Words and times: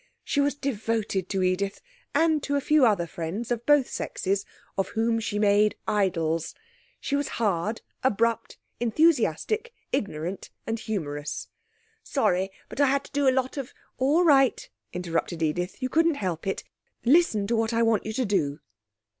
She 0.23 0.41
was 0.41 0.55
devoted 0.55 1.29
to 1.29 1.43
Edith, 1.43 1.79
and 2.15 2.41
to 2.41 2.55
a 2.55 2.59
few 2.59 2.87
other 2.87 3.05
friends 3.05 3.51
of 3.51 3.67
both 3.67 3.87
sexes, 3.87 4.47
of 4.75 4.87
whom 4.97 5.19
she 5.19 5.37
made 5.37 5.75
idols. 5.87 6.55
She 6.99 7.15
was 7.15 7.27
hard, 7.37 7.83
abrupt, 8.03 8.57
enthusiastic, 8.79 9.75
ignorant 9.91 10.49
and 10.65 10.79
humorous. 10.79 11.49
'Sorry, 12.01 12.49
but 12.67 12.81
I 12.81 12.87
had 12.87 13.03
to 13.03 13.11
do 13.11 13.29
a 13.29 13.29
lot 13.29 13.57
of' 13.57 13.75
'All 13.99 14.23
right,' 14.23 14.67
interrupted 14.91 15.43
Edith. 15.43 15.83
'You 15.83 15.89
couldn't 15.89 16.15
help 16.15 16.47
it. 16.47 16.63
Listen' 17.05 17.45
to 17.45 17.55
what 17.55 17.71
I 17.71 17.83
want 17.83 18.03
you 18.03 18.13
to 18.13 18.25
do.' 18.25 18.59